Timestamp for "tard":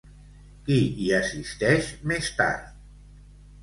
2.43-2.77